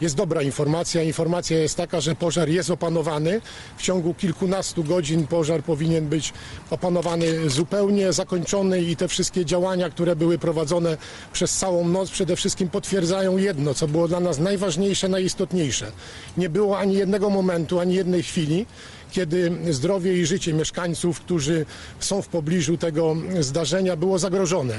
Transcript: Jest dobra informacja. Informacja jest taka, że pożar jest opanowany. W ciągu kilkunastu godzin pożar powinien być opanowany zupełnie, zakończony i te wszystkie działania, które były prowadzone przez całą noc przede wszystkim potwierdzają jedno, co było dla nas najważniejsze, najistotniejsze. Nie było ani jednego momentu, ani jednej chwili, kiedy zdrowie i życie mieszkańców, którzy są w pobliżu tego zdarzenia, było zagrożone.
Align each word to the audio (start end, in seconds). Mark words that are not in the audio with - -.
Jest 0.00 0.16
dobra 0.16 0.42
informacja. 0.42 1.02
Informacja 1.02 1.58
jest 1.58 1.76
taka, 1.76 2.00
że 2.00 2.14
pożar 2.14 2.48
jest 2.48 2.70
opanowany. 2.70 3.40
W 3.76 3.82
ciągu 3.82 4.14
kilkunastu 4.14 4.84
godzin 4.84 5.26
pożar 5.26 5.62
powinien 5.62 6.08
być 6.08 6.32
opanowany 6.70 7.50
zupełnie, 7.50 8.12
zakończony 8.12 8.82
i 8.82 8.96
te 8.96 9.08
wszystkie 9.08 9.44
działania, 9.44 9.90
które 9.90 10.16
były 10.16 10.38
prowadzone 10.38 10.96
przez 11.32 11.56
całą 11.56 11.88
noc 11.88 12.10
przede 12.10 12.36
wszystkim 12.36 12.68
potwierdzają 12.68 13.36
jedno, 13.36 13.74
co 13.74 13.88
było 13.88 14.08
dla 14.08 14.20
nas 14.20 14.38
najważniejsze, 14.38 15.08
najistotniejsze. 15.08 15.92
Nie 16.36 16.48
było 16.48 16.78
ani 16.78 16.94
jednego 16.94 17.30
momentu, 17.30 17.80
ani 17.80 17.94
jednej 17.94 18.22
chwili, 18.22 18.66
kiedy 19.12 19.52
zdrowie 19.70 20.18
i 20.18 20.26
życie 20.26 20.52
mieszkańców, 20.52 21.20
którzy 21.20 21.66
są 22.00 22.22
w 22.22 22.28
pobliżu 22.28 22.76
tego 22.76 23.16
zdarzenia, 23.40 23.96
było 23.96 24.18
zagrożone. 24.18 24.78